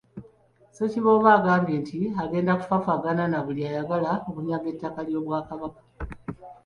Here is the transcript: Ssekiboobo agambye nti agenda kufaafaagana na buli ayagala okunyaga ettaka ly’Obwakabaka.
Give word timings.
Ssekiboobo 0.69 1.27
agambye 1.37 1.75
nti 1.81 1.99
agenda 2.23 2.51
kufaafaagana 2.59 3.23
na 3.31 3.39
buli 3.45 3.61
ayagala 3.69 4.11
okunyaga 4.29 4.67
ettaka 4.73 4.99
ly’Obwakabaka. 5.07 5.81